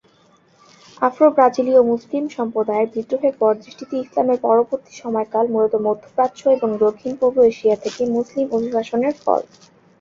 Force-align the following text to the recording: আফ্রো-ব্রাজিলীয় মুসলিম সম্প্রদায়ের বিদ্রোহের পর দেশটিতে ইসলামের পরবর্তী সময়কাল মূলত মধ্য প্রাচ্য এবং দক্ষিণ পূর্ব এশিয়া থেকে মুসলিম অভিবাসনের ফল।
আফ্রো-ব্রাজিলীয় 1.01 1.81
মুসলিম 1.83 2.23
সম্প্রদায়ের 2.37 2.91
বিদ্রোহের 2.93 3.35
পর 3.39 3.53
দেশটিতে 3.57 3.95
ইসলামের 3.97 4.39
পরবর্তী 4.43 4.93
সময়কাল 5.01 5.45
মূলত 5.49 5.73
মধ্য 5.85 6.03
প্রাচ্য 6.15 6.41
এবং 6.57 6.69
দক্ষিণ 6.85 7.11
পূর্ব 7.19 7.37
এশিয়া 7.51 7.75
থেকে 7.83 8.01
মুসলিম 8.15 8.45
অভিবাসনের 8.51 9.15
ফল। 9.21 9.41